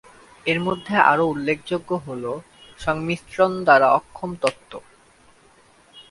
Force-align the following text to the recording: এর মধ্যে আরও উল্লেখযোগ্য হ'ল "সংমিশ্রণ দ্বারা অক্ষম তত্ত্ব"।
এর 0.45 0.59
মধ্যে 0.59 0.95
আরও 1.11 1.23
উল্লেখযোগ্য 1.25 1.89
হ'ল 2.05 2.23
"সংমিশ্রণ 2.79 3.51
দ্বারা 3.63 3.87
অক্ষম 3.91 4.29
তত্ত্ব"। 4.41 4.71